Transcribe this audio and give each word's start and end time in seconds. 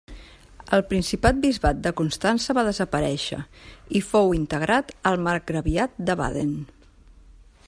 El 0.77 0.81
principat-bisbat 0.93 1.83
de 1.87 1.91
Constança 2.01 2.55
va 2.59 2.65
desaparèixer 2.69 3.41
i 4.01 4.03
fou 4.09 4.35
integrat 4.41 4.93
al 5.11 5.23
marcgraviat 5.29 5.99
de 6.11 6.21
Baden. 6.25 6.57